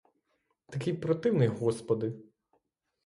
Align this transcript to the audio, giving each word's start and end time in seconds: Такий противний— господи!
Такий 0.69 0.93
противний— 0.93 1.47
господи! 1.47 2.13